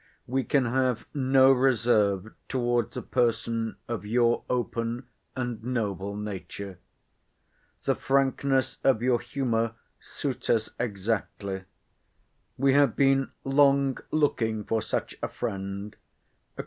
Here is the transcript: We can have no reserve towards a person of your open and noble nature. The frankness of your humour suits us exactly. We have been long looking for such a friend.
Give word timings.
We 0.25 0.43
can 0.43 0.65
have 0.65 1.05
no 1.13 1.51
reserve 1.51 2.33
towards 2.49 2.97
a 2.97 3.03
person 3.03 3.75
of 3.87 4.03
your 4.03 4.43
open 4.49 5.05
and 5.35 5.63
noble 5.63 6.15
nature. 6.17 6.79
The 7.83 7.93
frankness 7.93 8.79
of 8.83 9.03
your 9.03 9.19
humour 9.19 9.75
suits 9.99 10.49
us 10.49 10.71
exactly. 10.79 11.65
We 12.57 12.73
have 12.73 12.95
been 12.95 13.29
long 13.43 13.99
looking 14.09 14.63
for 14.63 14.81
such 14.81 15.15
a 15.21 15.27
friend. 15.27 15.95